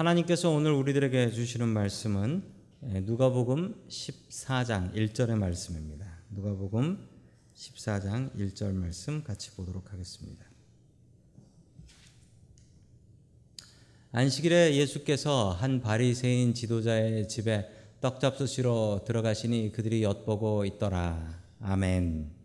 하나님께서 0.00 0.48
오늘 0.48 0.72
우리들에게 0.72 1.30
주시는 1.30 1.68
말씀은 1.68 2.42
예, 2.84 3.00
누가복음 3.00 3.84
14장 3.86 4.94
1절의 4.94 5.36
말씀입니다. 5.36 6.06
누가복음 6.30 7.06
14장 7.54 8.34
1절 8.34 8.72
말씀 8.72 9.22
같이 9.22 9.50
보도록 9.50 9.92
하겠습니다. 9.92 10.46
안식일에 14.12 14.74
예수께서 14.76 15.50
한 15.50 15.82
바리새인 15.82 16.54
지도자의 16.54 17.28
집에 17.28 17.68
떡 18.00 18.20
잡수시러 18.20 19.02
들어가시니 19.06 19.72
그들이 19.72 20.02
엿보고 20.02 20.64
있더라. 20.64 21.42
아멘. 21.60 22.40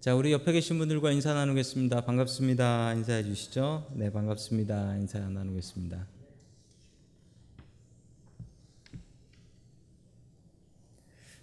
자, 0.00 0.14
우리 0.14 0.32
옆에 0.32 0.52
계신 0.52 0.78
분들과 0.78 1.10
인사 1.10 1.34
나누겠습니다. 1.34 2.02
반갑습니다. 2.02 2.94
인사해 2.94 3.24
주시죠. 3.24 3.90
네, 3.94 4.12
반갑습니다. 4.12 4.96
인사 4.96 5.18
나누겠습니다. 5.18 6.17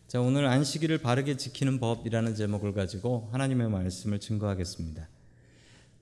자, 0.08 0.22
오늘 0.22 0.46
안식일을 0.46 1.00
바르게 1.00 1.36
지키는 1.36 1.80
법이라는 1.80 2.36
제목을 2.36 2.74
가지고 2.74 3.28
하나님의 3.32 3.72
말씀을 3.72 4.20
증거하겠습니다. 4.20 5.10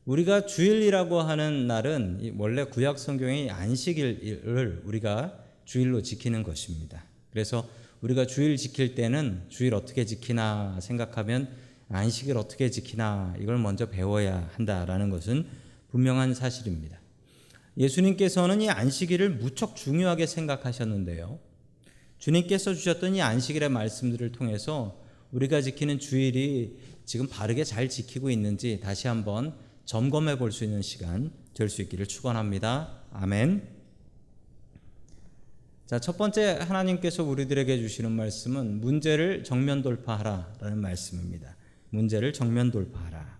우리가 0.03 0.45
주일이라고 0.45 1.21
하는 1.21 1.67
날은 1.67 2.35
원래 2.37 2.65
구약 2.65 2.99
성경의 2.99 3.49
안식일을 3.49 4.81
우리가 4.83 5.39
주일로 5.63 6.01
지키는 6.01 6.43
것입니다. 6.43 7.05
그래서 7.31 7.65
우리가 8.01 8.27
주일 8.27 8.57
지킬 8.57 8.93
때는 8.93 9.45
주일 9.47 9.73
어떻게 9.73 10.03
지키나 10.05 10.79
생각하면 10.81 11.47
안식일 11.87 12.37
어떻게 12.37 12.69
지키나 12.69 13.35
이걸 13.39 13.57
먼저 13.57 13.89
배워야 13.89 14.49
한다라는 14.55 15.11
것은 15.11 15.45
분명한 15.91 16.33
사실입니다. 16.33 16.99
예수님께서는 17.77 18.59
이 18.59 18.69
안식일을 18.69 19.29
무척 19.29 19.77
중요하게 19.77 20.25
생각하셨는데요. 20.25 21.52
주님께서 22.23 22.73
주셨던 22.73 23.15
이 23.15 23.21
안식일의 23.21 23.67
말씀들을 23.67 24.31
통해서 24.31 24.97
우리가 25.33 25.59
지키는 25.59 25.99
주일이 25.99 26.77
지금 27.03 27.27
바르게 27.27 27.65
잘 27.65 27.89
지키고 27.89 28.29
있는지 28.29 28.79
다시 28.81 29.09
한번 29.09 29.57
점검해 29.83 30.37
볼 30.37 30.53
수 30.53 30.63
있는 30.63 30.81
시간 30.81 31.33
될 31.53 31.67
수 31.67 31.81
있기를 31.81 32.07
축원합니다. 32.07 33.03
아멘. 33.11 33.67
자, 35.85 35.99
첫 35.99 36.17
번째 36.17 36.59
하나님께서 36.61 37.25
우리들에게 37.25 37.77
주시는 37.77 38.09
말씀은 38.13 38.79
문제를 38.79 39.43
정면 39.43 39.81
돌파하라라는 39.81 40.77
말씀입니다. 40.77 41.57
문제를 41.89 42.31
정면 42.31 42.71
돌파하라. 42.71 43.37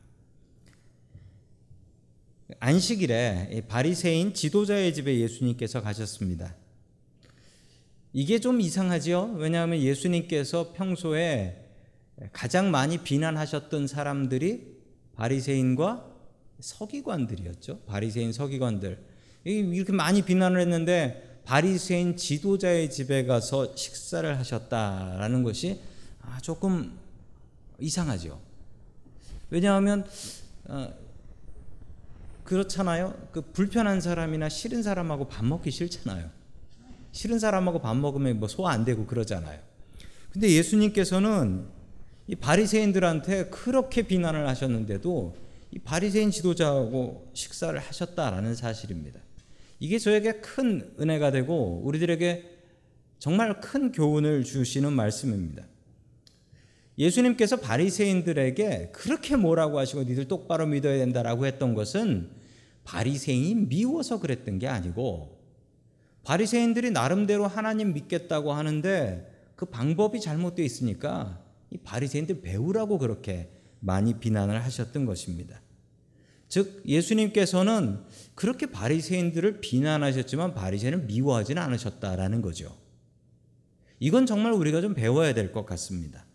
안식일에 2.59 3.63
바리새인 3.69 4.33
지도자의 4.33 4.93
집에 4.93 5.21
예수님께서 5.21 5.81
가셨습니다. 5.81 6.57
이게 8.13 8.39
좀 8.39 8.61
이상하지요? 8.61 9.33
왜냐하면 9.37 9.79
예수님께서 9.79 10.73
평소에 10.73 11.59
가장 12.31 12.69
많이 12.69 12.99
비난하셨던 12.99 13.87
사람들이 13.87 14.77
바리새인과 15.15 16.11
서기관들이었죠. 16.59 17.79
바리새인 17.81 18.31
서기관들. 18.31 19.03
이렇게 19.45 19.91
많이 19.91 20.21
비난을 20.21 20.61
했는데 20.61 21.41
바리새인 21.45 22.15
지도자의 22.15 22.91
집에 22.91 23.25
가서 23.25 23.75
식사를 23.75 24.37
하셨다라는 24.37 25.43
것이 25.43 25.81
아, 26.21 26.39
조금 26.39 26.97
이상하죠. 27.79 28.39
왜냐하면 29.49 30.05
어, 30.65 30.93
그렇잖아요. 32.43 33.29
그 33.31 33.41
불편한 33.41 33.99
사람이나 33.99 34.49
싫은 34.49 34.83
사람하고 34.83 35.27
밥 35.27 35.43
먹기 35.45 35.71
싫잖아요. 35.71 36.42
싫은 37.13 37.39
사람하고 37.39 37.79
밥 37.79 37.95
먹으면 37.95 38.39
뭐 38.39 38.47
소화 38.49 38.71
안 38.71 38.83
되고 38.83 39.05
그러잖아요. 39.05 39.59
근데 40.31 40.49
예수님께서는 40.49 41.65
이 42.27 42.35
바리새인들한테 42.35 43.45
그렇게 43.45 44.01
비난을 44.01 44.47
하셨는데도 44.47 45.35
이 45.71 45.79
바리새인 45.79 46.31
지도자하고 46.31 47.31
식사를 47.33 47.79
하셨다라는 47.79 48.55
사실입니다. 48.55 49.19
이게 49.79 49.99
저에게 49.99 50.33
큰 50.39 50.91
은혜가 50.99 51.31
되고 51.31 51.81
우리들에게 51.83 52.51
정말 53.19 53.59
큰 53.59 53.91
교훈을 53.91 54.43
주시는 54.43 54.91
말씀입니다. 54.93 55.65
예수님께서 56.97 57.57
바리새인들에게 57.57 58.89
그렇게 58.91 59.35
뭐라고 59.35 59.77
하시고 59.77 60.03
니들 60.03 60.27
똑바로 60.27 60.65
믿어야 60.65 60.97
된다라고 60.97 61.45
했던 61.45 61.75
것은 61.75 62.29
바리새인이 62.85 63.55
미워서 63.67 64.19
그랬던 64.19 64.59
게 64.59 64.67
아니고 64.67 65.42
바리새인들이 66.23 66.91
나름대로 66.91 67.47
하나님 67.47 67.93
믿겠다고 67.93 68.53
하는데 68.53 69.29
그 69.55 69.65
방법이 69.65 70.21
잘못되어 70.21 70.65
있으니까 70.65 71.41
이 71.69 71.77
바리새인들 71.77 72.41
배우라고 72.41 72.97
그렇게 72.97 73.51
많이 73.79 74.19
비난을 74.19 74.63
하셨던 74.63 75.05
것입니다. 75.05 75.61
즉 76.47 76.83
예수님께서는 76.85 77.99
그렇게 78.35 78.67
바리새인들을 78.67 79.59
비난하셨지만 79.59 80.53
바리새인을 80.53 80.99
미워하지는 81.05 81.61
않으셨다라는 81.61 82.41
거죠. 82.41 82.77
이건 83.99 84.25
정말 84.25 84.53
우리가 84.53 84.81
좀 84.81 84.93
배워야 84.93 85.33
될 85.33 85.51
것 85.51 85.65
같습니다. 85.65 86.25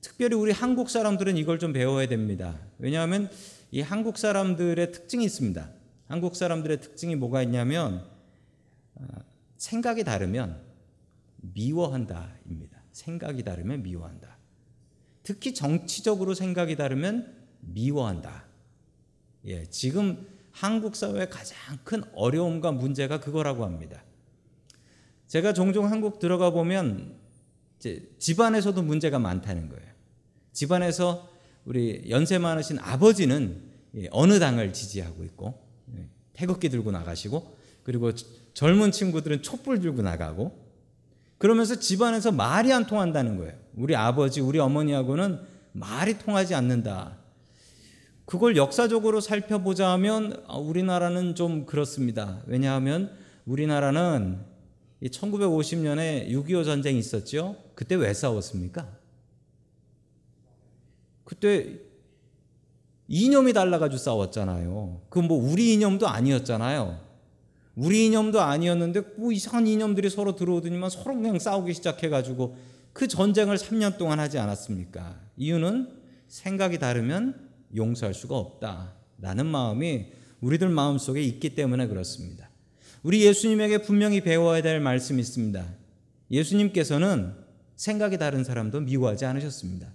특별히 0.00 0.34
우리 0.36 0.50
한국 0.50 0.90
사람들은 0.90 1.36
이걸 1.36 1.58
좀 1.58 1.72
배워야 1.72 2.06
됩니다. 2.08 2.58
왜냐하면 2.78 3.30
이 3.70 3.80
한국 3.80 4.18
사람들의 4.18 4.92
특징이 4.92 5.24
있습니다. 5.24 5.70
한국 6.08 6.34
사람들의 6.34 6.80
특징이 6.80 7.14
뭐가 7.14 7.42
있냐면 7.42 8.04
아, 8.04 8.11
생각이 9.56 10.04
다르면 10.04 10.60
미워한다입니다. 11.36 12.82
생각이 12.92 13.42
다르면 13.42 13.82
미워한다. 13.82 14.36
특히 15.22 15.54
정치적으로 15.54 16.34
생각이 16.34 16.76
다르면 16.76 17.34
미워한다. 17.60 18.44
예, 19.46 19.64
지금 19.66 20.26
한국 20.50 20.96
사회의 20.96 21.28
가장 21.30 21.56
큰 21.84 22.02
어려움과 22.14 22.72
문제가 22.72 23.20
그거라고 23.20 23.64
합니다. 23.64 24.02
제가 25.26 25.52
종종 25.52 25.90
한국 25.90 26.18
들어가 26.18 26.50
보면 26.50 27.16
집안에서도 28.18 28.80
문제가 28.82 29.18
많다는 29.18 29.68
거예요. 29.68 29.90
집안에서 30.52 31.30
우리 31.64 32.04
연세 32.10 32.38
많으신 32.38 32.78
아버지는 32.78 33.70
예, 33.94 34.08
어느 34.10 34.38
당을 34.38 34.72
지지하고 34.72 35.24
있고 35.24 35.66
예, 35.96 36.08
태극기 36.32 36.68
들고 36.68 36.90
나가시고 36.90 37.56
그리고 37.82 38.12
젊은 38.54 38.92
친구들은 38.92 39.42
촛불 39.42 39.80
들고 39.80 40.02
나가고 40.02 40.60
그러면서 41.38 41.78
집안에서 41.78 42.30
말이 42.32 42.72
안 42.72 42.86
통한다는 42.86 43.36
거예요. 43.36 43.54
우리 43.74 43.96
아버지, 43.96 44.40
우리 44.40 44.58
어머니하고는 44.58 45.40
말이 45.72 46.18
통하지 46.18 46.54
않는다. 46.54 47.16
그걸 48.26 48.56
역사적으로 48.56 49.20
살펴보자면 49.20 50.44
아, 50.46 50.56
우리나라는 50.56 51.34
좀 51.34 51.66
그렇습니다. 51.66 52.40
왜냐하면 52.46 53.10
우리나라는 53.46 54.44
1950년에 55.02 56.28
6.25 56.28 56.64
전쟁이 56.64 56.98
있었죠. 57.00 57.56
그때 57.74 57.96
왜 57.96 58.14
싸웠습니까? 58.14 58.86
그때 61.24 61.80
이념이 63.08 63.52
달라가지고 63.52 63.98
싸웠잖아요. 63.98 65.00
그 65.10 65.18
뭐 65.18 65.42
우리 65.42 65.72
이념도 65.74 66.06
아니었잖아요. 66.06 67.00
우리 67.74 68.06
이념도 68.06 68.40
아니었는데 68.40 69.00
뭐 69.16 69.32
이상한 69.32 69.66
이념들이 69.66 70.10
서로 70.10 70.36
들어오더니만 70.36 70.90
서로 70.90 71.14
그냥 71.14 71.38
싸우기 71.38 71.72
시작해가지고 71.74 72.56
그 72.92 73.08
전쟁을 73.08 73.56
3년 73.56 73.96
동안 73.96 74.20
하지 74.20 74.38
않았습니까? 74.38 75.18
이유는 75.36 75.88
생각이 76.28 76.78
다르면 76.78 77.48
용서할 77.74 78.14
수가 78.14 78.36
없다라는 78.36 79.46
마음이 79.46 80.06
우리들 80.40 80.68
마음 80.68 80.98
속에 80.98 81.22
있기 81.22 81.54
때문에 81.54 81.86
그렇습니다. 81.86 82.50
우리 83.02 83.24
예수님에게 83.24 83.78
분명히 83.78 84.20
배워야 84.20 84.60
될 84.62 84.80
말씀이 84.80 85.20
있습니다. 85.20 85.66
예수님께서는 86.30 87.34
생각이 87.76 88.18
다른 88.18 88.44
사람도 88.44 88.80
미워하지 88.80 89.24
않으셨습니다. 89.24 89.92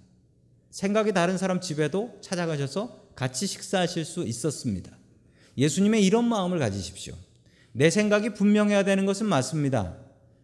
생각이 0.70 1.12
다른 1.12 1.38
사람 1.38 1.60
집에도 1.60 2.18
찾아가셔서 2.20 3.08
같이 3.14 3.46
식사하실 3.46 4.04
수 4.04 4.24
있었습니다. 4.24 4.96
예수님의 5.56 6.04
이런 6.04 6.24
마음을 6.28 6.58
가지십시오. 6.58 7.14
내 7.72 7.90
생각이 7.90 8.34
분명해야 8.34 8.84
되는 8.84 9.06
것은 9.06 9.26
맞습니다. 9.26 9.96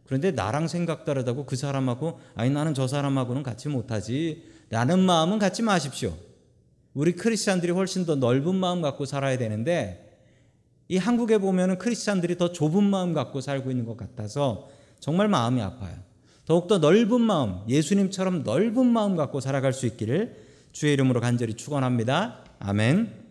그런데 0.06 0.31
나랑 0.31 0.69
생각 0.69 1.05
다르다고 1.05 1.47
그 1.47 1.56
사람하고 1.56 2.21
아니 2.35 2.50
나는 2.50 2.75
저 2.75 2.87
사람하고는 2.87 3.43
같이 3.43 3.69
못하지 3.69 4.44
라는 4.71 5.00
마음은 5.00 5.38
갖지 5.38 5.62
마십시오. 5.62 6.15
우리 6.93 7.12
크리스찬들이 7.12 7.73
훨씬 7.73 8.06
더 8.06 8.15
넓은 8.15 8.55
마음 8.55 8.82
갖고 8.82 9.05
살아야 9.05 9.37
되는데 9.38 10.05
이 10.88 10.97
한국에 10.97 11.38
보면은 11.38 11.79
크리스찬들이 11.79 12.37
더 12.37 12.53
좁은 12.53 12.85
마음 12.85 13.15
갖고 13.15 13.41
살고 13.41 13.71
있는 13.71 13.87
것 13.87 13.97
같아서 13.97 14.69
정말 15.00 15.29
마음이 15.29 15.61
아파요. 15.61 15.97
더욱더 16.47 16.79
넓은 16.79 17.21
마음, 17.23 17.61
예수님처럼 17.69 18.43
넓은 18.43 18.87
마음 18.87 19.17
갖고 19.17 19.41
살아갈 19.41 19.73
수 19.73 19.87
있기를 19.87 20.44
주의 20.73 20.93
이름으로 20.93 21.21
간절히 21.21 21.55
축원합니다. 21.55 22.44
아멘. 22.59 23.24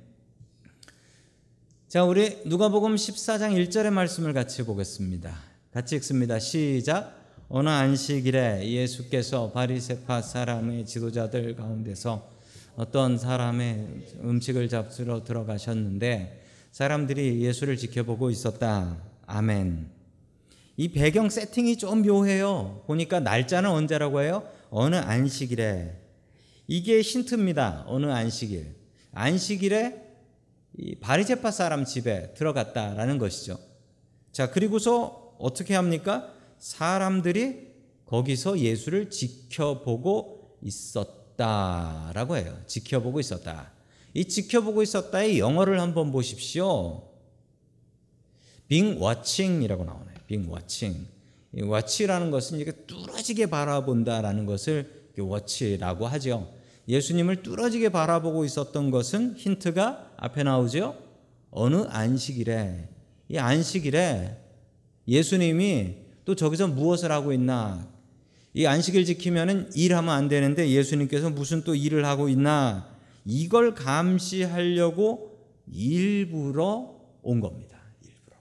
자, 1.94 2.04
우리 2.04 2.40
누가복음 2.46 2.96
14장 2.96 3.54
1절의 3.54 3.92
말씀을 3.92 4.34
같이 4.34 4.64
보겠습니다. 4.64 5.32
같이 5.72 5.96
읽습니다. 5.98 6.40
시작. 6.40 7.16
어느 7.50 7.70
안식일에 7.70 8.68
예수께서 8.68 9.52
바리새파 9.52 10.24
사람의 10.24 10.88
지도자들 10.88 11.56
가운데서 11.56 12.28
어떤 12.78 13.20
사람의 13.20 14.08
음식을 14.24 14.70
잡수러 14.70 15.24
들어가셨는데 15.24 16.44
사람들이 16.72 17.44
예수를 17.44 17.78
지켜보고 17.78 18.32
있었다. 18.32 18.98
아멘. 19.28 19.88
이 20.78 20.88
배경 20.94 21.30
세팅이 21.30 21.78
좀 21.78 22.02
묘해요. 22.02 22.86
보니까 22.88 23.20
날짜는 23.20 23.70
언제라고 23.70 24.24
해요? 24.24 24.50
어느 24.72 24.96
안식일에. 24.96 25.96
이게 26.66 27.02
힌트입니다. 27.02 27.84
어느 27.86 28.08
안식일. 28.08 28.82
안식일에 29.12 30.00
이 30.00 30.03
바리제파 31.02 31.52
사람 31.52 31.86
집에 31.86 32.34
들어갔다라는 32.34 33.18
것이죠. 33.18 33.60
자, 34.32 34.50
그리고서 34.50 35.36
어떻게 35.38 35.76
합니까? 35.76 36.34
사람들이 36.58 37.74
거기서 38.06 38.60
예수를 38.60 39.10
지켜보고 39.10 40.58
있었다라고 40.62 42.38
해요. 42.38 42.58
지켜보고 42.68 43.20
있었다. 43.20 43.72
이 44.14 44.26
지켜보고 44.26 44.82
있었다의 44.84 45.40
영어를 45.40 45.80
한번 45.80 46.12
보십시오. 46.12 47.10
being 48.68 49.00
watching이라고 49.02 49.84
나오네요. 49.84 50.14
watching. 50.50 51.08
이 51.56 51.62
watch라는 51.62 52.32
것은 52.32 52.60
이게 52.60 52.72
뚫어지게 52.72 53.48
바라본다라는 53.48 54.46
것을 54.46 55.12
watch라고 55.20 56.08
하죠. 56.08 56.54
예수님을 56.88 57.44
뚫어지게 57.44 57.90
바라보고 57.90 58.46
있었던 58.46 58.92
것은 58.92 59.36
힌트가 59.38 60.16
앞에 60.18 60.44
나오죠. 60.44 60.98
어느 61.52 61.86
안식일에 61.88 62.90
이 63.30 63.38
안식일에 63.38 64.38
예수님이 65.08 65.96
또 66.26 66.36
저기서 66.36 66.68
무엇을 66.68 67.12
하고 67.12 67.34
있나? 67.34 67.88
이 68.54 68.66
안식일 68.66 69.06
지키면은 69.06 69.72
일하면 69.76 70.14
안 70.14 70.28
되는데 70.28 70.70
예수님께서 70.70 71.30
무슨 71.30 71.64
또 71.64 71.74
일을 71.74 72.06
하고 72.06 72.30
있나? 72.30 72.88
이걸 73.26 73.74
감시하려고 73.74 75.38
일부러 75.72 76.96
온 77.22 77.40
겁니다. 77.40 77.80
일부러. 78.04 78.38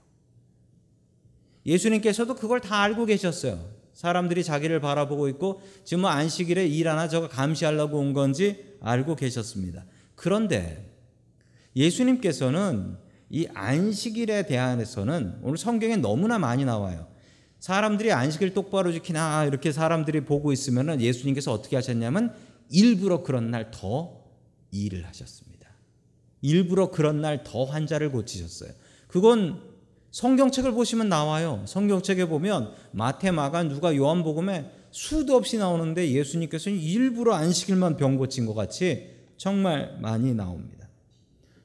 예수님께서도 1.65 2.35
그걸 2.35 2.61
다 2.61 2.81
알고 2.81 3.05
계셨어요. 3.05 3.82
사람들이 3.93 4.43
자기를 4.43 4.79
바라보고 4.79 5.27
있고 5.29 5.61
지금 5.83 6.01
뭐 6.01 6.09
안식일에 6.09 6.67
일 6.67 6.89
하나 6.89 7.07
저거 7.07 7.27
감시하려고 7.27 7.99
온 7.99 8.13
건지 8.13 8.77
알고 8.81 9.15
계셨습니다. 9.15 9.85
그런데 10.15 10.91
예수님께서는 11.75 12.97
이 13.29 13.47
안식일에 13.53 14.45
대해서는 14.45 15.39
오늘 15.41 15.57
성경에 15.57 15.95
너무나 15.95 16.37
많이 16.37 16.65
나와요. 16.65 17.07
사람들이 17.59 18.11
안식일 18.11 18.53
똑바로 18.53 18.91
지키나 18.91 19.45
이렇게 19.45 19.71
사람들이 19.71 20.25
보고 20.25 20.51
있으면 20.51 20.99
예수님께서 20.99 21.51
어떻게 21.51 21.75
하셨냐면 21.75 22.35
일부러 22.69 23.23
그런 23.23 23.51
날 23.51 23.71
더 23.71 24.21
일을 24.71 25.05
하셨습니다. 25.07 25.69
일부러 26.41 26.91
그런 26.91 27.21
날 27.21 27.43
더 27.43 27.63
환자를 27.63 28.11
고치셨어요. 28.11 28.71
그건 29.07 29.72
성경책을 30.13 30.73
보시면 30.73 31.09
나와요. 31.09 31.63
성경책에 31.65 32.25
보면 32.25 32.71
마태, 32.91 33.31
마가, 33.31 33.63
누가 33.63 33.95
요한복음에 33.95 34.71
수도 34.91 35.35
없이 35.35 35.57
나오는데 35.57 36.11
예수님께서는 36.11 36.77
일부러 36.77 37.33
안식일만 37.33 37.97
병 37.97 38.15
고친 38.15 38.45
것 38.45 38.53
같이 38.53 39.09
정말 39.37 39.97
많이 39.99 40.35
나옵니다. 40.35 40.87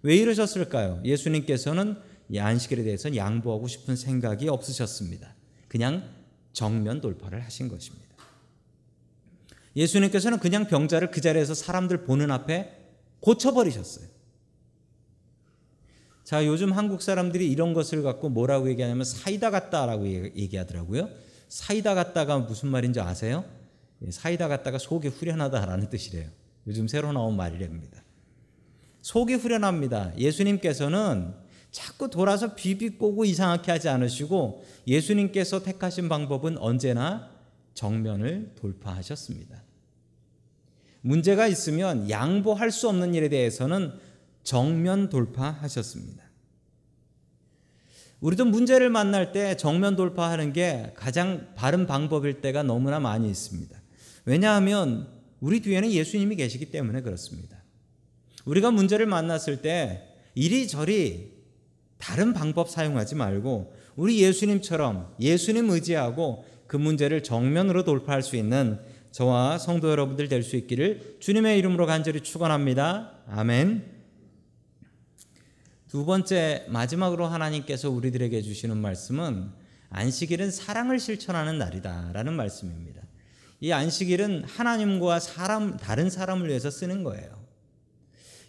왜 0.03 0.17
이러셨을까요? 0.17 1.03
예수님께서는 1.05 1.97
이 2.31 2.39
안식일에 2.39 2.85
대해서 2.85 3.15
양보하고 3.15 3.69
싶은 3.69 3.97
생각이 3.97 4.49
없으셨습니다. 4.49 5.35
그냥 5.69 6.09
정면 6.55 7.03
돌파를 7.03 7.45
하신 7.45 7.69
것입니다. 7.69 8.09
예수님께서는 9.77 10.39
그냥 10.39 10.67
병자를 10.67 11.11
그 11.11 11.21
자리에서 11.21 11.53
사람들 11.53 12.05
보는 12.05 12.31
앞에 12.31 12.73
고쳐버리셨어요. 13.21 14.18
자, 16.29 16.45
요즘 16.45 16.73
한국 16.73 17.01
사람들이 17.01 17.51
이런 17.51 17.73
것을 17.73 18.03
갖고 18.03 18.29
뭐라고 18.29 18.69
얘기하냐면 18.69 19.07
사이다 19.07 19.51
같다라고 19.51 20.07
얘기하더라고요. 20.07 21.09
사이다 21.49 21.95
같다가 21.95 22.39
무슨 22.39 22.69
말인지 22.69 23.01
아세요? 23.01 23.47
예, 24.05 24.11
사이다 24.11 24.47
같다가 24.47 24.77
속이 24.77 25.09
후련하다라는 25.09 25.89
뜻이래요. 25.89 26.29
요즘 26.67 26.87
새로 26.87 27.13
나온 27.13 27.35
말이랍니다. 27.35 28.05
속이 29.01 29.37
후련합니다. 29.37 30.19
예수님께서는 30.19 31.33
자꾸 31.71 32.11
돌아서 32.11 32.55
비비꼬고 32.55 33.25
이상하게 33.25 33.73
하지 33.73 33.89
않으시고 33.89 34.63
예수님께서 34.87 35.63
택하신 35.63 36.11
방법은 36.11 36.59
언제나 36.59 37.31
정면을 37.73 38.53
돌파하셨습니다. 38.55 39.63
문제가 41.01 41.47
있으면 41.47 42.11
양보할 42.11 42.71
수 42.71 42.87
없는 42.91 43.15
일에 43.15 43.31
대해서는 43.31 44.08
정면 44.43 45.09
돌파하셨습니다. 45.09 46.23
우리도 48.21 48.47
문제를 48.47 48.91
만날 48.91 49.33
때 49.33 49.57
정면 49.57 49.95
돌파하는 49.95 50.53
게 50.53 50.93
가장 50.97 51.49
바른 51.55 51.87
방법일 51.87 52.41
때가 52.41 52.63
너무나 52.63 52.99
많이 52.99 53.29
있습니다. 53.31 53.81
왜냐하면 54.25 55.09
우리 55.41 55.61
뒤에는 55.61 55.93
예수님이 55.93 56.37
계시기 56.37 56.71
때문에 56.71 57.03
그렇습니다. 57.03 57.63
우리가 58.45 58.71
문제를 58.71 59.07
만났을 59.07 59.63
때 59.63 60.03
이리저리 60.35 61.33
다른 61.99 62.33
방법 62.33 62.71
사용하지 62.71 63.15
말고 63.15 63.73
우리 63.97 64.21
예수님처럼 64.21 65.15
예수님 65.21 65.71
의지하고 65.71 66.45
그 66.67 66.77
문제를 66.77 67.23
정면으로 67.23 67.85
돌파할 67.85 68.23
수 68.23 68.37
있는 68.37 68.79
저와 69.11 69.59
성도 69.59 69.91
여러분들 69.91 70.29
될 70.29 70.43
수 70.43 70.57
있기를 70.57 71.17
주님의 71.21 71.59
이름으로 71.59 71.87
간절히 71.87 72.21
축원합니다. 72.21 73.13
아멘. 73.29 73.98
두 75.89 76.05
번째 76.05 76.67
마지막으로 76.69 77.27
하나님께서 77.27 77.89
우리들에게 77.89 78.43
주시는 78.43 78.77
말씀은 78.77 79.51
안식일은 79.89 80.51
사랑을 80.51 81.01
실천하는 81.01 81.57
날이다라는 81.57 82.35
말씀입니다. 82.35 83.03
이 83.61 83.73
안식일은 83.73 84.45
하나님과 84.45 85.19
사람 85.19 85.79
다른 85.79 86.11
사람을 86.11 86.49
위해서 86.49 86.71
쓰는 86.71 87.05
거예요. 87.05 87.43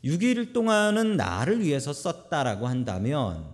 6일 0.03 0.53
동안은 0.53 1.15
나를 1.15 1.63
위해서 1.63 1.93
썼다라고 1.93 2.67
한다면 2.67 3.49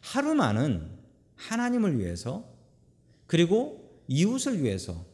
하루만은 0.00 0.98
하나님을 1.36 2.00
위해서 2.00 2.44
그리고 3.26 4.02
이웃을 4.08 4.62
위해서 4.62 5.06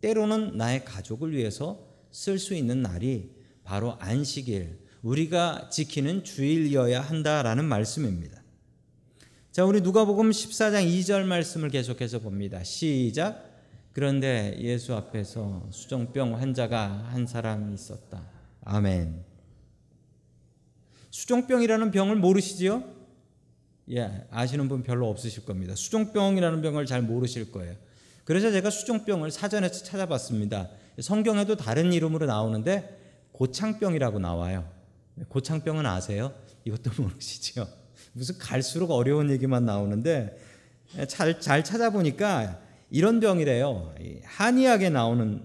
때로는 0.00 0.56
나의 0.56 0.84
가족을 0.84 1.32
위해서 1.32 1.84
쓸 2.12 2.38
수 2.38 2.54
있는 2.54 2.80
날이 2.80 3.34
바로 3.64 3.96
안식일 3.98 4.87
우리가 5.02 5.68
지키는 5.70 6.24
주일이어야 6.24 7.00
한다라는 7.00 7.64
말씀입니다. 7.64 8.42
자, 9.52 9.64
우리 9.64 9.80
누가복음 9.80 10.30
14장 10.30 10.86
2절 10.86 11.24
말씀을 11.24 11.70
계속해서 11.70 12.20
봅니다. 12.20 12.62
시작. 12.62 13.44
그런데 13.92 14.56
예수 14.60 14.94
앞에서 14.94 15.66
수정병 15.70 16.36
환자가 16.36 17.08
한 17.10 17.26
사람이 17.26 17.74
있었다. 17.74 18.22
아멘. 18.64 19.24
수종병이라는 21.10 21.90
병을 21.90 22.16
모르시지요? 22.16 22.84
예, 23.90 24.26
아시는 24.30 24.68
분 24.68 24.82
별로 24.82 25.08
없으실 25.08 25.44
겁니다. 25.44 25.74
수종병이라는 25.74 26.62
병을 26.62 26.86
잘 26.86 27.02
모르실 27.02 27.50
거예요. 27.50 27.74
그래서 28.24 28.52
제가 28.52 28.70
수종병을 28.70 29.30
사전에서 29.30 29.84
찾아봤습니다. 29.84 30.68
성경에도 31.00 31.56
다른 31.56 31.92
이름으로 31.92 32.26
나오는데 32.26 32.96
고창병이라고 33.32 34.18
나와요. 34.18 34.77
고창병은 35.28 35.86
아세요? 35.86 36.34
이것도 36.64 36.90
모르시죠? 37.02 37.66
무슨 38.12 38.38
갈수록 38.38 38.90
어려운 38.90 39.30
얘기만 39.30 39.64
나오는데 39.64 40.36
잘, 41.08 41.40
잘 41.40 41.62
찾아보니까 41.64 42.60
이런 42.90 43.20
병이래요. 43.20 43.94
한의학에 44.24 44.88
나오는 44.90 45.44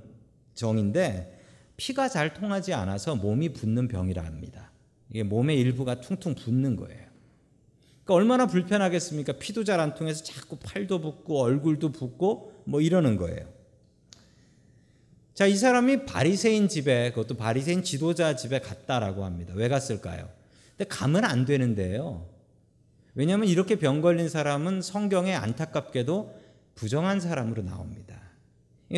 정인데 0.53 1.41
피가 1.77 2.07
잘 2.09 2.33
통하지 2.33 2.73
않아서 2.73 3.15
몸이 3.15 3.49
붓는 3.53 3.87
병이라 3.87 4.23
합니다. 4.23 4.71
이게 5.09 5.23
몸의 5.23 5.59
일부가 5.59 5.99
퉁퉁 6.01 6.35
붓는 6.35 6.75
거예요. 6.75 7.03
그러니까 8.03 8.13
얼마나 8.13 8.47
불편하겠습니까? 8.47 9.33
피도 9.33 9.63
잘 9.63 9.79
안 9.79 9.93
통해서 9.95 10.23
자꾸 10.23 10.57
팔도 10.57 11.01
붓고 11.01 11.41
얼굴도 11.41 11.91
붓고 11.91 12.63
뭐 12.65 12.81
이러는 12.81 13.17
거예요. 13.17 13.47
자, 15.33 15.47
이 15.47 15.55
사람이 15.55 16.05
바리새인 16.05 16.67
집에 16.67 17.09
그것도 17.09 17.35
바리새인 17.35 17.83
지도자 17.83 18.35
집에 18.35 18.59
갔다라고 18.59 19.25
합니다. 19.25 19.53
왜 19.55 19.67
갔을까요? 19.67 20.29
근데 20.77 20.87
가면 20.87 21.25
안 21.25 21.45
되는데요. 21.45 22.27
왜냐하면 23.15 23.47
이렇게 23.47 23.77
병 23.77 24.01
걸린 24.01 24.29
사람은 24.29 24.81
성경에 24.81 25.33
안타깝게도 25.33 26.39
부정한 26.75 27.19
사람으로 27.19 27.63
나옵니다. 27.63 28.19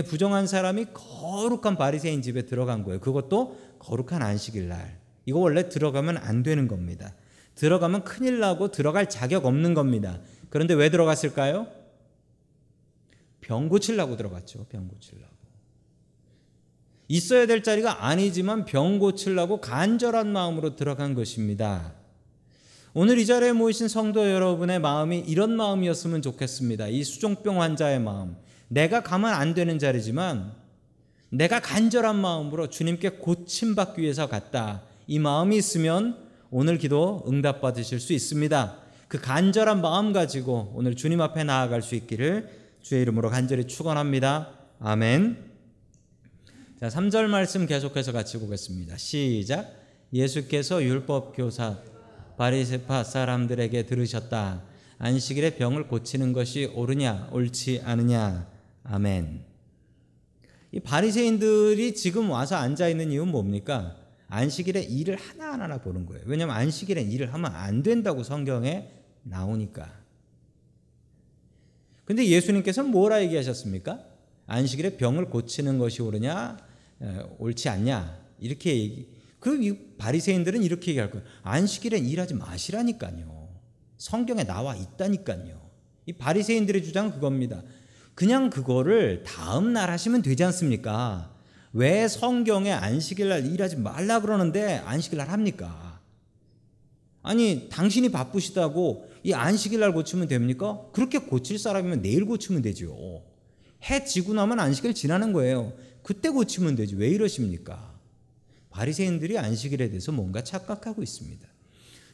부정한 0.05 0.45
사람이 0.45 0.87
거룩한 0.93 1.77
바리새인 1.77 2.21
집에 2.21 2.41
들어간 2.41 2.83
거예요. 2.83 2.99
그것도 2.99 3.57
거룩한 3.79 4.21
안식일 4.21 4.67
날. 4.67 4.99
이거 5.25 5.39
원래 5.39 5.69
들어가면 5.69 6.17
안 6.17 6.43
되는 6.43 6.67
겁니다. 6.67 7.13
들어가면 7.55 8.03
큰일 8.03 8.39
나고 8.39 8.71
들어갈 8.71 9.09
자격 9.09 9.45
없는 9.45 9.73
겁니다. 9.73 10.19
그런데 10.49 10.73
왜 10.73 10.89
들어갔을까요? 10.89 11.67
병 13.39 13.69
고치려고 13.69 14.17
들어갔죠. 14.17 14.65
병 14.65 14.87
고치려고. 14.89 15.34
있어야 17.07 17.45
될 17.45 17.63
자리가 17.63 18.05
아니지만 18.05 18.65
병 18.65 18.99
고치려고 18.99 19.61
간절한 19.61 20.31
마음으로 20.31 20.75
들어간 20.75 21.13
것입니다. 21.13 21.93
오늘 22.93 23.19
이 23.19 23.25
자리에 23.25 23.51
모이신 23.51 23.89
성도 23.89 24.29
여러분의 24.29 24.79
마음이 24.79 25.19
이런 25.27 25.55
마음이었으면 25.55 26.21
좋겠습니다. 26.21 26.87
이 26.87 27.03
수종병 27.03 27.61
환자의 27.61 27.99
마음. 27.99 28.37
내가 28.69 29.03
가면 29.03 29.33
안 29.33 29.53
되는 29.53 29.77
자리지만 29.77 30.53
내가 31.29 31.59
간절한 31.59 32.15
마음으로 32.15 32.69
주님께 32.69 33.09
고침받기 33.09 34.01
위해서 34.01 34.27
갔다. 34.27 34.83
이 35.07 35.19
마음이 35.19 35.57
있으면 35.57 36.17
오늘 36.49 36.77
기도 36.77 37.23
응답받으실 37.27 37.99
수 37.99 38.13
있습니다. 38.13 38.77
그 39.07 39.19
간절한 39.19 39.81
마음 39.81 40.13
가지고 40.13 40.71
오늘 40.73 40.95
주님 40.95 41.21
앞에 41.21 41.43
나아갈 41.43 41.81
수 41.81 41.95
있기를 41.95 42.49
주의 42.81 43.01
이름으로 43.01 43.29
간절히 43.29 43.65
축원합니다. 43.65 44.51
아멘. 44.79 45.54
자, 46.77 46.89
3절 46.89 47.27
말씀 47.27 47.65
계속해서 47.65 48.11
같이 48.11 48.37
보겠습니다. 48.37 48.97
시작. 48.97 49.73
예수께서 50.11 50.83
율법 50.83 51.33
교사 51.33 51.79
바리새파 52.37 53.05
사람들에게 53.05 53.85
들으셨다. 53.85 54.61
안식일에 54.97 55.55
병을 55.55 55.87
고치는 55.87 56.33
것이 56.33 56.65
옳으냐 56.65 57.29
옳지 57.31 57.81
않으냐. 57.85 58.49
아멘. 58.83 59.45
이 60.73 60.79
바리새인들이 60.81 61.95
지금 61.95 62.29
와서 62.29 62.57
앉아 62.57 62.89
있는 62.89 63.09
이유는 63.09 63.31
뭡니까? 63.31 63.95
안식일에 64.27 64.81
일을 64.81 65.15
하나하나 65.15 65.77
보는 65.77 66.05
거예요. 66.05 66.23
왜냐하면 66.25 66.57
안식일에 66.57 67.03
일을 67.03 67.33
하면 67.33 67.55
안 67.55 67.83
된다고 67.83 68.21
성경에 68.21 68.91
나오니까. 69.23 69.93
근데 72.03 72.25
예수님께서는 72.27 72.91
뭐라 72.91 73.23
얘기하셨습니까? 73.23 74.03
안식일에 74.47 74.97
병을 74.97 75.29
고치는 75.29 75.79
것이 75.79 76.01
옳으냐, 76.01 76.64
옳지 77.39 77.69
않냐 77.69 78.19
이렇게 78.39 78.77
얘기. 78.77 79.15
이 79.61 79.77
바리새인들은 79.97 80.63
이렇게 80.63 80.91
얘기할 80.91 81.11
거예요. 81.11 81.25
안식일에 81.43 81.99
일하지 81.99 82.33
마시라니까요. 82.33 83.49
성경에 83.97 84.43
나와 84.43 84.75
있다니까요. 84.75 85.61
이 86.07 86.13
바리새인들의 86.13 86.83
주장은 86.83 87.11
그겁니다. 87.11 87.61
그냥 88.15 88.49
그거를 88.49 89.23
다음 89.23 89.73
날 89.73 89.91
하시면 89.91 90.21
되지 90.21 90.43
않습니까? 90.45 91.35
왜 91.73 92.07
성경에 92.07 92.71
안식일 92.71 93.29
날 93.29 93.45
일하지 93.45 93.75
말라 93.75 94.21
그러는데 94.21 94.81
안식일 94.85 95.17
날 95.17 95.29
합니까? 95.29 95.99
아니, 97.21 97.67
당신이 97.69 98.09
바쁘시다고 98.09 99.09
이 99.23 99.33
안식일 99.33 99.79
날 99.79 99.93
고치면 99.93 100.27
됩니까? 100.27 100.81
그렇게 100.93 101.17
고칠 101.17 101.59
사람이면 101.59 102.01
내일 102.01 102.25
고치면 102.25 102.61
되죠. 102.61 103.23
해 103.89 104.05
지고 104.05 104.33
나면 104.33 104.59
안식일 104.59 104.93
지나는 104.93 105.33
거예요. 105.33 105.73
그때 106.05 106.29
고치면 106.29 106.75
되지. 106.75 106.93
왜 106.93 107.09
이러십니까? 107.09 107.91
바리새인들이 108.69 109.39
안식일에 109.39 109.89
대해서 109.89 110.11
뭔가 110.11 110.43
착각하고 110.43 111.01
있습니다. 111.01 111.47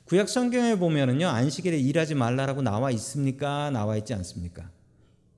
구약 0.05 0.29
성경에 0.29 0.75
보면은요. 0.75 1.27
안식일에 1.27 1.77
일하지 1.77 2.15
말라라고 2.15 2.62
나와 2.62 2.89
있습니까? 2.91 3.69
나와 3.69 3.98
있지 3.98 4.13
않습니까? 4.13 4.71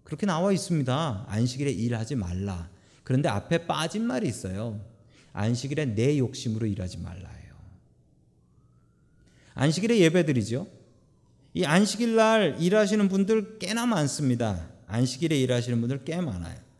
그렇게 0.04 0.28
나와 0.28 0.52
있습니다. 0.52 1.26
안식일에 1.28 1.72
일하지 1.72 2.14
말라. 2.14 2.70
그런데 3.04 3.28
앞에 3.28 3.66
빠진 3.66 4.06
말이 4.06 4.28
있어요. 4.28 4.80
안식일에 5.32 5.96
내 5.96 6.20
욕심으로 6.20 6.68
일하지 6.68 7.00
말라예요. 7.00 7.56
안식일에 9.56 9.98
예배드리죠. 9.98 10.68
이 11.56 11.66
안식일 11.66 12.18
날 12.18 12.58
일하시는 12.60 13.10
분들 13.10 13.58
꽤나 13.58 13.88
많습니다. 13.88 14.70
안식일에 14.86 15.40
일하시는 15.40 15.80
분들 15.82 16.06
꽤 16.06 16.22
많아요. 16.22 16.73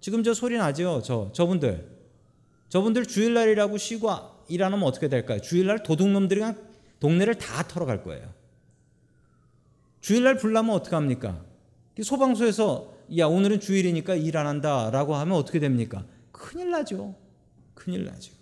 지금 0.00 0.22
저 0.22 0.34
소리 0.34 0.56
나죠? 0.56 1.02
저 1.04 1.30
저분들. 1.32 1.98
저분들 2.68 3.06
주일날이라고 3.06 3.78
쉬고 3.78 4.10
일안 4.48 4.72
하면 4.72 4.86
어떻게 4.86 5.08
될까요? 5.08 5.40
주일날 5.40 5.82
도둑놈들이 5.82 6.40
그냥 6.40 6.56
동네를 7.00 7.36
다 7.36 7.66
털어갈 7.66 8.02
거예요. 8.02 8.32
주일날 10.00 10.36
불나면 10.36 10.74
어떻게 10.74 10.94
합니까? 10.94 11.44
소방서에서 12.02 12.94
야 13.18 13.26
오늘은 13.26 13.60
주일이니까 13.60 14.14
일 14.14 14.36
안 14.36 14.46
한다 14.46 14.90
라고 14.90 15.14
하면 15.16 15.36
어떻게 15.36 15.58
됩니까? 15.58 16.04
큰일 16.30 16.70
나죠. 16.70 17.14
큰일 17.74 18.04
나죠. 18.04 18.32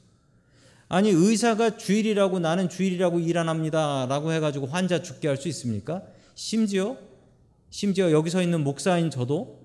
아니 0.88 1.10
의사가 1.10 1.76
주일이라고 1.78 2.38
나는 2.38 2.68
주일이라고 2.68 3.18
일 3.20 3.38
안 3.38 3.48
합니다 3.48 4.06
라고 4.08 4.32
해가지고 4.32 4.66
환자 4.66 5.02
죽게 5.02 5.28
할 5.28 5.36
수 5.36 5.48
있습니까? 5.48 6.02
심지어 6.34 6.96
심지어 7.70 8.10
여기 8.12 8.30
서 8.30 8.42
있는 8.42 8.62
목사인 8.62 9.10
저도 9.10 9.64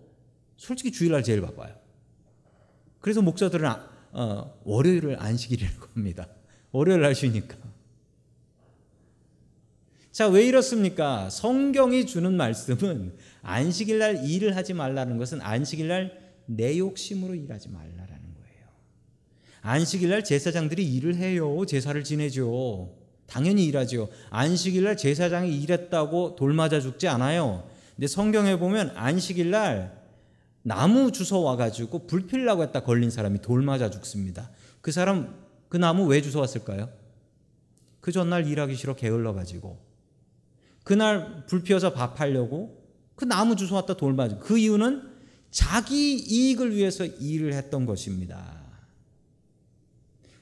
솔직히 0.57 0.91
주일날 0.91 1.23
제일 1.23 1.41
바빠요. 1.41 1.75
그래서 3.01 3.21
목사들은 3.21 3.69
어, 4.13 4.61
월요일을 4.63 5.21
안식일이라고 5.21 5.87
합니다. 5.93 6.27
월요일 6.71 7.01
날 7.01 7.13
쉬니까. 7.13 7.57
자, 10.11 10.27
왜 10.27 10.45
이렇습니까? 10.45 11.29
성경이 11.29 12.05
주는 12.05 12.33
말씀은 12.33 13.13
안식일 13.41 13.99
날 13.99 14.25
일을 14.25 14.55
하지 14.55 14.73
말라는 14.73 15.17
것은 15.17 15.41
안식일 15.41 15.87
날 15.87 16.21
내 16.55 16.77
욕심으로 16.77 17.35
일하지 17.35 17.69
말라라는 17.69 18.07
거예요. 18.07 18.67
안식일 19.61 20.09
날 20.09 20.23
제사장들이 20.23 20.83
일을 20.95 21.15
해요. 21.15 21.65
제사를 21.65 22.01
지내죠. 22.03 22.93
당연히 23.25 23.65
일하죠. 23.65 24.09
안식일 24.29 24.83
날 24.83 24.97
제사장이 24.97 25.57
일했다고 25.61 26.35
돌 26.35 26.53
맞아 26.53 26.79
죽지 26.81 27.07
않아요. 27.07 27.67
근데 27.95 28.07
성경에 28.07 28.57
보면 28.57 28.91
안식일 28.95 29.51
날 29.51 30.00
나무 30.63 31.11
주워 31.11 31.41
와가지고 31.41 32.07
불 32.07 32.27
피려고 32.27 32.63
했다 32.63 32.83
걸린 32.83 33.09
사람이 33.09 33.41
돌 33.41 33.61
맞아 33.61 33.89
죽습니다. 33.89 34.51
그 34.81 34.91
사람 34.91 35.35
그 35.69 35.77
나무 35.77 36.05
왜 36.05 36.21
주워 36.21 36.41
왔을까요? 36.41 36.89
그 37.99 38.11
전날 38.11 38.47
일하기 38.47 38.75
싫어 38.75 38.95
게을러 38.95 39.33
가지고 39.33 39.79
그날 40.83 41.45
불 41.47 41.63
피워서 41.63 41.93
밥하려고 41.93 42.81
그 43.15 43.25
나무 43.25 43.55
주워 43.55 43.79
왔다 43.79 43.95
돌 43.95 44.13
맞아 44.13 44.37
그 44.37 44.57
이유는 44.57 45.09
자기 45.51 46.15
이익을 46.15 46.75
위해서 46.75 47.05
일을 47.05 47.53
했던 47.53 47.85
것입니다. 47.85 48.61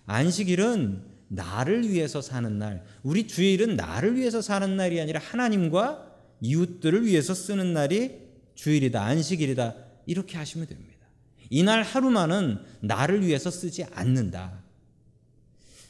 안식일은 0.06 1.04
나를 1.30 1.90
위해서 1.90 2.22
사는 2.22 2.58
날, 2.58 2.84
우리 3.04 3.28
주일은 3.28 3.76
나를 3.76 4.18
위해서 4.18 4.42
사는 4.42 4.76
날이 4.76 5.00
아니라 5.00 5.20
하나님과 5.20 6.08
이웃들을 6.42 7.06
위해서 7.06 7.34
쓰는 7.34 7.74
날이 7.74 8.20
주일이다, 8.56 9.02
안식일이다. 9.02 9.76
이렇게 10.10 10.40
하시면 10.40 10.66
됩니다. 10.66 11.06
이날 11.52 11.84
하루만은 11.84 12.58
나를 12.82 13.26
위해서 13.26 13.52
쓰지 13.52 13.84
않는다. 13.84 14.64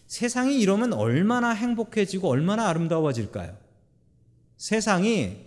세상이 0.08 0.60
이러면 0.60 0.92
얼마나 0.92 1.52
행복해지고 1.52 2.28
얼마나 2.28 2.68
아름다워질까요? 2.68 3.56
세상이 4.58 5.38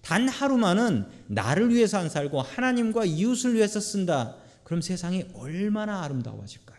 단 0.00 0.26
하루만은 0.26 1.06
나를 1.26 1.74
위해서 1.74 1.98
안 1.98 2.08
살고 2.08 2.40
하나님과 2.40 3.04
이웃을 3.04 3.54
위해서 3.54 3.78
쓴다. 3.78 4.36
그럼 4.62 4.80
세상이 4.80 5.26
얼마나 5.34 6.02
아름다워질까요? 6.02 6.78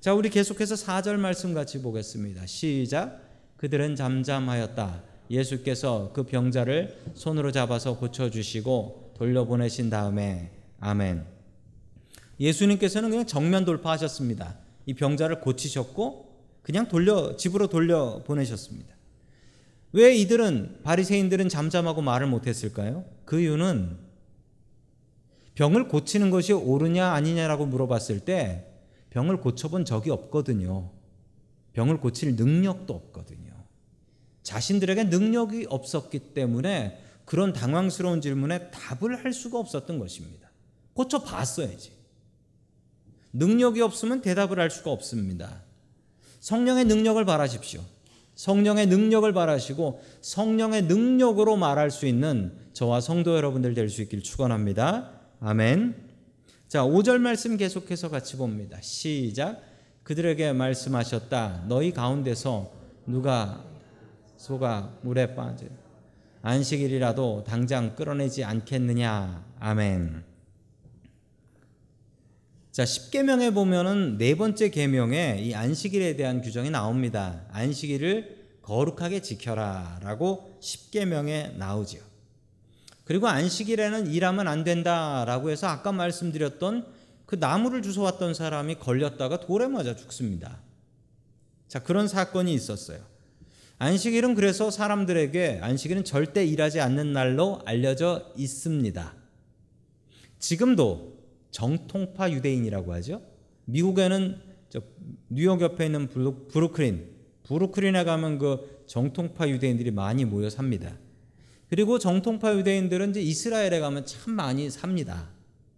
자, 0.00 0.14
우리 0.14 0.30
계속해서 0.30 0.76
4절 0.76 1.16
말씀 1.16 1.54
같이 1.54 1.82
보겠습니다. 1.82 2.46
시작. 2.46 3.20
그들은 3.56 3.96
잠잠하였다. 3.96 5.02
예수께서 5.28 6.12
그 6.12 6.22
병자를 6.22 7.02
손으로 7.14 7.50
잡아서 7.50 7.96
고쳐주시고 7.98 9.05
돌려보내신 9.16 9.90
다음에 9.90 10.50
아멘. 10.78 11.24
예수님께서는 12.38 13.10
그냥 13.10 13.26
정면 13.26 13.64
돌파하셨습니다. 13.64 14.58
이 14.84 14.94
병자를 14.94 15.40
고치셨고 15.40 16.26
그냥 16.62 16.88
돌려 16.88 17.36
집으로 17.36 17.68
돌려 17.68 18.22
보내셨습니다. 18.24 18.94
왜 19.92 20.14
이들은 20.14 20.80
바리새인들은 20.82 21.48
잠잠하고 21.48 22.02
말을 22.02 22.26
못 22.26 22.46
했을까요? 22.46 23.04
그 23.24 23.40
이유는 23.40 23.96
병을 25.54 25.88
고치는 25.88 26.30
것이 26.30 26.52
옳으냐 26.52 27.12
아니냐라고 27.12 27.64
물어봤을 27.64 28.20
때 28.20 28.66
병을 29.10 29.38
고쳐본 29.38 29.86
적이 29.86 30.10
없거든요. 30.10 30.90
병을 31.72 31.98
고칠 32.00 32.36
능력도 32.36 32.92
없거든요. 32.92 33.52
자신들에게 34.42 35.04
능력이 35.04 35.66
없었기 35.70 36.34
때문에 36.34 37.05
그런 37.26 37.52
당황스러운 37.52 38.22
질문에 38.22 38.70
답을 38.70 39.22
할 39.22 39.34
수가 39.34 39.58
없었던 39.58 39.98
것입니다. 39.98 40.50
고쳐 40.94 41.22
봤어야지. 41.22 41.92
능력이 43.34 43.82
없으면 43.82 44.22
대답을 44.22 44.58
할 44.58 44.70
수가 44.70 44.90
없습니다. 44.90 45.62
성령의 46.40 46.86
능력을 46.86 47.22
바라십시오. 47.26 47.82
성령의 48.36 48.86
능력을 48.86 49.30
바라시고 49.32 50.00
성령의 50.20 50.82
능력으로 50.82 51.56
말할 51.56 51.90
수 51.90 52.06
있는 52.06 52.56
저와 52.72 53.00
성도 53.00 53.34
여러분들 53.36 53.74
될 53.74 53.90
수 53.90 54.02
있길 54.02 54.22
축원합니다. 54.22 55.10
아멘. 55.40 55.94
자, 56.68 56.82
5절 56.82 57.18
말씀 57.18 57.56
계속해서 57.56 58.10
같이 58.10 58.36
봅니다. 58.36 58.78
시작. 58.80 59.62
그들에게 60.02 60.52
말씀하셨다. 60.52 61.64
너희 61.68 61.92
가운데서 61.92 62.72
누가 63.06 63.64
소가 64.36 64.96
물에 65.02 65.34
빠져 65.34 65.66
안식일이라도 66.46 67.42
당장 67.44 67.96
끌어내지 67.96 68.44
않겠느냐 68.44 69.44
아멘. 69.58 70.22
자, 72.70 72.84
10계명에 72.84 73.52
보면은 73.52 74.16
네 74.16 74.36
번째 74.36 74.70
계명에 74.70 75.40
이 75.40 75.54
안식일에 75.54 76.14
대한 76.14 76.42
규정이 76.42 76.70
나옵니다. 76.70 77.42
안식일을 77.50 78.60
거룩하게 78.62 79.22
지켜라라고 79.22 80.60
10계명에 80.62 81.56
나오지요. 81.56 82.00
그리고 83.02 83.26
안식일에는 83.26 84.06
일하면 84.06 84.46
안 84.46 84.62
된다라고 84.62 85.50
해서 85.50 85.66
아까 85.66 85.90
말씀드렸던 85.90 86.86
그 87.24 87.34
나무를 87.34 87.82
주워 87.82 88.04
왔던 88.04 88.34
사람이 88.34 88.76
걸렸다가 88.76 89.40
돌에 89.40 89.66
맞아 89.66 89.96
죽습니다. 89.96 90.60
자, 91.66 91.82
그런 91.82 92.06
사건이 92.06 92.54
있었어요. 92.54 93.15
안식일은 93.78 94.34
그래서 94.34 94.70
사람들에게 94.70 95.58
안식일은 95.60 96.04
절대 96.04 96.46
일하지 96.46 96.80
않는 96.80 97.12
날로 97.12 97.60
알려져 97.66 98.32
있습니다. 98.36 99.14
지금도 100.38 101.18
정통파 101.50 102.30
유대인이라고 102.30 102.92
하죠. 102.94 103.22
미국에는 103.66 104.40
뉴욕 105.28 105.60
옆에 105.60 105.86
있는 105.86 106.08
브루클린, 106.08 107.06
브루클린에 107.42 108.04
가면 108.04 108.38
그 108.38 108.84
정통파 108.86 109.48
유대인들이 109.48 109.90
많이 109.90 110.24
모여 110.24 110.48
삽니다. 110.48 110.96
그리고 111.68 111.98
정통파 111.98 112.54
유대인들은 112.56 113.10
이제 113.10 113.20
이스라엘에 113.20 113.80
가면 113.80 114.06
참 114.06 114.34
많이 114.34 114.70
삽니다. 114.70 115.28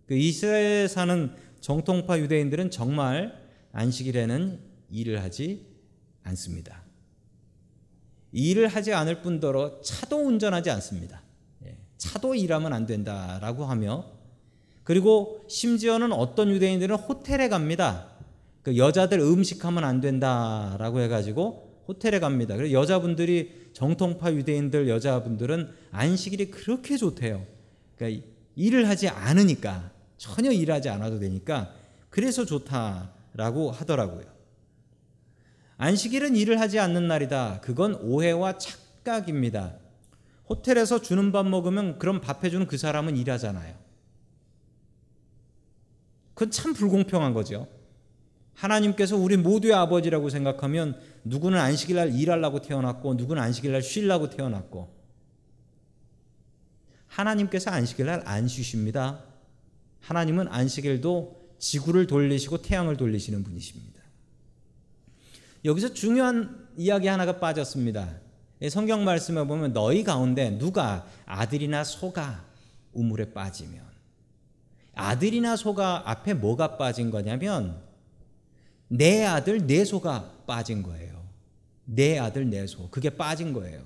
그 0.06 0.14
이스라엘에 0.14 0.86
사는 0.86 1.32
정통파 1.60 2.18
유대인들은 2.20 2.70
정말 2.70 3.34
안식일에는 3.72 4.60
일을 4.90 5.22
하지 5.22 5.66
않습니다. 6.22 6.87
일을 8.32 8.68
하지 8.68 8.92
않을 8.92 9.22
뿐더러 9.22 9.80
차도 9.82 10.16
운전하지 10.18 10.70
않습니다. 10.70 11.22
예, 11.64 11.76
차도 11.96 12.34
일하면 12.34 12.72
안 12.72 12.86
된다라고 12.86 13.64
하며 13.64 14.04
그리고 14.84 15.44
심지어는 15.48 16.12
어떤 16.12 16.50
유대인들은 16.50 16.96
호텔에 16.96 17.48
갑니다. 17.48 18.08
그 18.62 18.76
여자들 18.76 19.20
음식하면 19.20 19.84
안 19.84 20.00
된다라고 20.00 21.00
해가지고 21.00 21.84
호텔에 21.88 22.20
갑니다. 22.20 22.56
그래서 22.56 22.72
여자분들이 22.72 23.70
정통파 23.72 24.32
유대인들 24.32 24.88
여자분들은 24.88 25.70
안식일이 25.90 26.50
그렇게 26.50 26.96
좋대요. 26.96 27.46
그러니까 27.96 28.26
일을 28.56 28.88
하지 28.88 29.08
않으니까 29.08 29.90
전혀 30.16 30.50
일하지 30.50 30.88
않아도 30.88 31.18
되니까 31.18 31.72
그래서 32.10 32.44
좋다라고 32.44 33.70
하더라고요. 33.70 34.37
안식일은 35.78 36.36
일을 36.36 36.60
하지 36.60 36.78
않는 36.78 37.08
날이다. 37.08 37.60
그건 37.62 37.94
오해와 37.94 38.58
착각입니다. 38.58 39.76
호텔에서 40.48 41.00
주는 41.00 41.30
밥 41.32 41.46
먹으면 41.46 41.98
그럼 41.98 42.20
밥 42.20 42.44
해주는 42.44 42.66
그 42.66 42.76
사람은 42.76 43.16
일하잖아요. 43.16 43.74
그건 46.34 46.50
참 46.50 46.74
불공평한 46.74 47.32
거죠. 47.32 47.68
하나님께서 48.54 49.16
우리 49.16 49.36
모두의 49.36 49.74
아버지라고 49.74 50.30
생각하면 50.30 51.00
누구는 51.22 51.58
안식일 51.58 51.96
날 51.96 52.12
일하려고 52.12 52.60
태어났고 52.60 53.14
누구는 53.14 53.40
안식일 53.40 53.72
날 53.72 53.82
쉬려고 53.82 54.30
태어났고 54.30 54.92
하나님께서 57.06 57.70
안식일 57.70 58.06
날 58.06 58.22
안 58.26 58.48
쉬십니다. 58.48 59.24
하나님은 60.00 60.48
안식일도 60.48 61.54
지구를 61.58 62.06
돌리시고 62.06 62.62
태양을 62.62 62.96
돌리시는 62.96 63.44
분이십니다. 63.44 63.97
여기서 65.64 65.94
중요한 65.94 66.68
이야기 66.76 67.08
하나가 67.08 67.38
빠졌습니다. 67.38 68.20
성경 68.70 69.04
말씀에 69.04 69.44
보면 69.44 69.72
너희 69.72 70.04
가운데 70.04 70.50
누가 70.58 71.06
아들이나 71.26 71.84
소가 71.84 72.44
우물에 72.92 73.32
빠지면 73.32 73.82
아들이나 74.94 75.56
소가 75.56 76.02
앞에 76.10 76.34
뭐가 76.34 76.76
빠진 76.76 77.10
거냐면 77.10 77.80
내 78.88 79.24
아들 79.24 79.66
내 79.66 79.84
소가 79.84 80.32
빠진 80.46 80.82
거예요. 80.82 81.18
내 81.84 82.18
아들 82.18 82.50
내 82.50 82.66
소. 82.66 82.90
그게 82.90 83.10
빠진 83.10 83.52
거예요. 83.52 83.82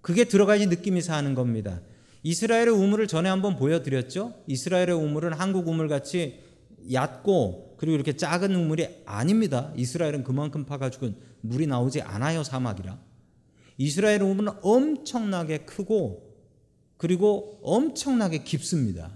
그게 0.00 0.24
들어가야지 0.24 0.66
느낌이 0.66 1.00
사는 1.00 1.34
겁니다. 1.34 1.80
이스라엘의 2.22 2.70
우물을 2.70 3.06
전에 3.06 3.28
한번 3.28 3.56
보여드렸죠? 3.56 4.34
이스라엘의 4.46 4.92
우물은 4.92 5.32
한국 5.34 5.68
우물 5.68 5.88
같이 5.88 6.43
얕고 6.92 7.76
그리고 7.78 7.94
이렇게 7.94 8.16
작은 8.16 8.54
우물이 8.54 9.02
아닙니다. 9.04 9.72
이스라엘은 9.76 10.24
그만큼 10.24 10.64
파가지고 10.64 11.10
물이 11.42 11.66
나오지 11.66 12.02
않아요 12.02 12.42
사막이라. 12.42 12.98
이스라엘 13.78 14.22
우물은 14.22 14.52
엄청나게 14.62 15.58
크고 15.58 16.34
그리고 16.96 17.58
엄청나게 17.62 18.44
깊습니다. 18.44 19.10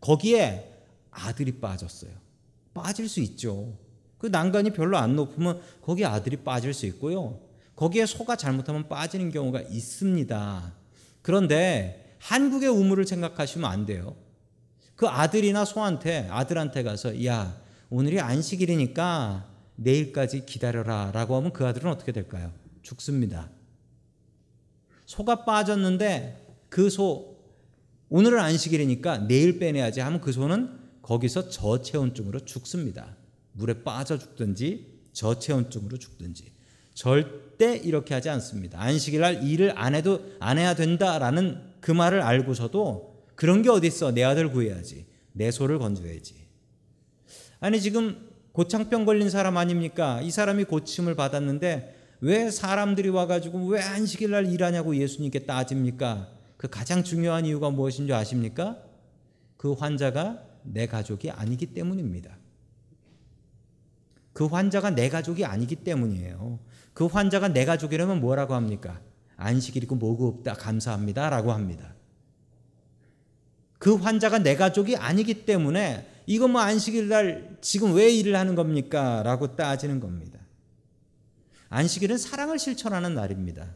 거기에 0.00 0.72
아들이 1.10 1.60
빠졌어요. 1.60 2.10
빠질 2.74 3.08
수 3.08 3.20
있죠. 3.20 3.76
그 4.18 4.26
난간이 4.26 4.70
별로 4.72 4.96
안 4.96 5.16
높으면 5.16 5.60
거기 5.82 6.04
아들이 6.04 6.36
빠질 6.38 6.74
수 6.74 6.86
있고요. 6.86 7.40
거기에 7.74 8.06
소가 8.06 8.36
잘못하면 8.36 8.88
빠지는 8.88 9.30
경우가 9.30 9.62
있습니다. 9.62 10.74
그런데 11.22 12.16
한국의 12.18 12.68
우물을 12.70 13.06
생각하시면 13.06 13.70
안 13.70 13.86
돼요. 13.86 14.16
그 14.96 15.06
아들이나 15.06 15.64
소한테 15.64 16.26
아들한테 16.30 16.82
가서 16.82 17.24
야 17.26 17.60
오늘이 17.90 18.18
안식일이니까 18.20 19.46
내일까지 19.76 20.46
기다려라 20.46 21.10
라고 21.12 21.36
하면 21.36 21.52
그 21.52 21.66
아들은 21.66 21.90
어떻게 21.90 22.12
될까요? 22.12 22.50
죽습니다. 22.82 23.50
소가 25.04 25.44
빠졌는데 25.44 26.44
그 26.68 26.88
소 26.90 27.36
오늘은 28.08 28.38
안식일이니까 28.38 29.26
내일 29.26 29.58
빼내야지 29.58 30.00
하면 30.00 30.20
그 30.20 30.32
소는 30.32 30.78
거기서 31.02 31.48
저체온증으로 31.48 32.40
죽습니다. 32.44 33.16
물에 33.52 33.82
빠져 33.82 34.18
죽든지 34.18 35.00
저체온증으로 35.12 35.98
죽든지 35.98 36.52
절대 36.94 37.76
이렇게 37.76 38.14
하지 38.14 38.28
않습니다. 38.30 38.80
안식일 38.80 39.20
날 39.20 39.42
일을 39.42 39.72
안 39.76 39.94
해도 39.94 40.24
안 40.40 40.58
해야 40.58 40.74
된다라는 40.74 41.74
그 41.80 41.90
말을 41.90 42.22
알고서도 42.22 43.15
그런 43.36 43.62
게 43.62 43.68
어디 43.68 43.86
있어? 43.86 44.12
내 44.12 44.24
아들 44.24 44.50
구해야지. 44.50 45.06
내 45.32 45.50
소를 45.50 45.78
건져야지. 45.78 46.34
아니 47.60 47.80
지금 47.80 48.28
고창병 48.52 49.04
걸린 49.04 49.28
사람 49.28 49.58
아닙니까? 49.58 50.20
이 50.22 50.30
사람이 50.30 50.64
고침을 50.64 51.14
받았는데 51.14 51.94
왜 52.22 52.50
사람들이 52.50 53.10
와가지고 53.10 53.66
왜 53.66 53.82
안식일 53.82 54.30
날 54.30 54.50
일하냐고 54.50 54.96
예수님께 54.96 55.40
따집니까? 55.40 56.30
그 56.56 56.68
가장 56.68 57.04
중요한 57.04 57.44
이유가 57.44 57.68
무엇인 57.68 58.06
줄 58.06 58.14
아십니까? 58.14 58.78
그 59.58 59.72
환자가 59.72 60.42
내 60.62 60.86
가족이 60.86 61.30
아니기 61.30 61.66
때문입니다. 61.66 62.38
그 64.32 64.46
환자가 64.46 64.90
내 64.90 65.08
가족이 65.08 65.44
아니기 65.44 65.76
때문이에요. 65.76 66.58
그 66.94 67.06
환자가 67.06 67.48
내 67.48 67.66
가족이라면 67.66 68.20
뭐라고 68.20 68.54
합니까? 68.54 69.00
안식일이고 69.36 69.96
뭐고 69.96 70.28
없다 70.28 70.54
감사합니다라고 70.54 71.52
합니다. 71.52 71.95
그 73.78 73.94
환자가 73.94 74.38
내 74.38 74.56
가족이 74.56 74.96
아니기 74.96 75.44
때문에 75.44 76.06
이거 76.26 76.48
뭐 76.48 76.60
안식일 76.60 77.08
날 77.08 77.56
지금 77.60 77.94
왜 77.94 78.10
일을 78.10 78.36
하는 78.36 78.54
겁니까? 78.54 79.22
라고 79.24 79.54
따지는 79.54 80.00
겁니다. 80.00 80.40
안식일은 81.68 82.18
사랑을 82.18 82.58
실천하는 82.58 83.14
날입니다. 83.14 83.74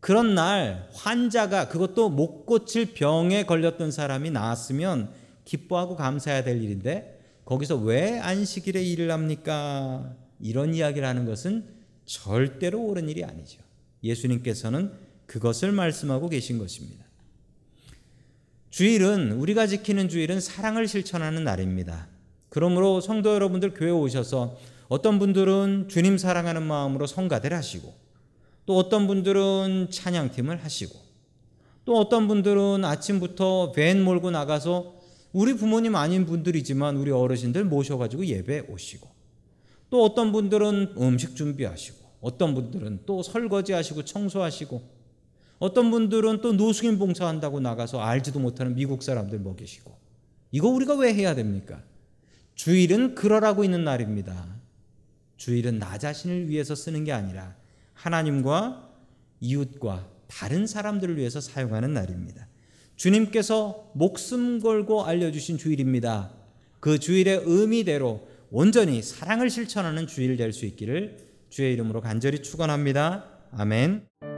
그런 0.00 0.34
날 0.34 0.88
환자가 0.94 1.68
그것도 1.68 2.08
못 2.08 2.46
고칠 2.46 2.94
병에 2.94 3.44
걸렸던 3.44 3.90
사람이 3.90 4.30
나았으면 4.30 5.12
기뻐하고 5.44 5.96
감사해야 5.96 6.42
될 6.42 6.62
일인데 6.62 7.20
거기서 7.44 7.76
왜 7.76 8.18
안식일에 8.18 8.82
일을 8.82 9.10
합니까? 9.10 10.16
이런 10.38 10.74
이야기를 10.74 11.06
하는 11.06 11.26
것은 11.26 11.66
절대로 12.06 12.80
옳은 12.82 13.08
일이 13.08 13.24
아니죠. 13.24 13.60
예수님께서는 14.02 14.92
그것을 15.26 15.72
말씀하고 15.72 16.28
계신 16.28 16.58
것입니다. 16.58 17.04
주일은 18.70 19.32
우리가 19.32 19.66
지키는 19.66 20.08
주일은 20.08 20.40
사랑을 20.40 20.86
실천하는 20.86 21.42
날입니다. 21.42 22.06
그러므로 22.48 23.00
성도 23.00 23.34
여러분들 23.34 23.74
교회 23.74 23.90
오셔서 23.90 24.56
어떤 24.88 25.18
분들은 25.18 25.88
주님 25.88 26.18
사랑하는 26.18 26.62
마음으로 26.62 27.08
성가대를 27.08 27.56
하시고 27.56 27.92
또 28.66 28.76
어떤 28.76 29.08
분들은 29.08 29.88
찬양팀을 29.90 30.62
하시고 30.62 30.96
또 31.84 31.98
어떤 31.98 32.28
분들은 32.28 32.84
아침부터 32.84 33.72
밴 33.72 34.02
몰고 34.02 34.30
나가서 34.30 34.94
우리 35.32 35.54
부모님 35.54 35.96
아닌 35.96 36.24
분들이지만 36.24 36.96
우리 36.96 37.10
어르신들 37.10 37.64
모셔가지고 37.64 38.26
예배 38.26 38.66
오시고 38.68 39.08
또 39.90 40.04
어떤 40.04 40.30
분들은 40.30 40.94
음식 40.96 41.34
준비하시고 41.34 41.98
어떤 42.20 42.54
분들은 42.54 43.00
또 43.04 43.24
설거지하시고 43.24 44.04
청소하시고 44.04 44.99
어떤 45.60 45.90
분들은 45.90 46.40
또 46.40 46.54
노숙인 46.54 46.98
봉사한다고 46.98 47.60
나가서 47.60 48.00
알지도 48.00 48.40
못하는 48.40 48.74
미국 48.74 49.02
사람들 49.02 49.38
먹이시고 49.40 49.96
이거 50.50 50.68
우리가 50.68 50.96
왜 50.96 51.14
해야 51.14 51.34
됩니까? 51.34 51.82
주일은 52.54 53.14
그러라고 53.14 53.62
있는 53.62 53.84
날입니다. 53.84 54.58
주일은 55.36 55.78
나 55.78 55.98
자신을 55.98 56.48
위해서 56.48 56.74
쓰는 56.74 57.04
게 57.04 57.12
아니라 57.12 57.54
하나님과 57.92 58.90
이웃과 59.40 60.08
다른 60.26 60.66
사람들을 60.66 61.16
위해서 61.18 61.40
사용하는 61.40 61.92
날입니다. 61.92 62.46
주님께서 62.96 63.90
목숨 63.94 64.60
걸고 64.60 65.04
알려주신 65.04 65.58
주일입니다. 65.58 66.32
그 66.80 66.98
주일의 66.98 67.42
의미대로 67.44 68.26
온전히 68.50 69.02
사랑을 69.02 69.50
실천하는 69.50 70.06
주일 70.06 70.36
될 70.36 70.52
수 70.52 70.64
있기를 70.64 71.18
주의 71.50 71.72
이름으로 71.74 72.00
간절히 72.00 72.42
축원합니다. 72.42 73.24
아멘. 73.52 74.29